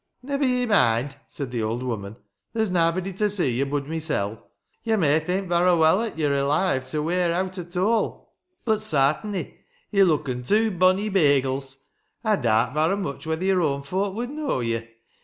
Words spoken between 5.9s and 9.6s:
'at ye're alive to wear owt at all. But sart'ny